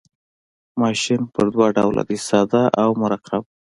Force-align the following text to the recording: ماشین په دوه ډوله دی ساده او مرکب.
ماشین 0.81 1.21
په 1.33 1.41
دوه 1.53 1.67
ډوله 1.77 2.03
دی 2.09 2.17
ساده 2.27 2.63
او 2.81 2.89
مرکب. 3.03 3.43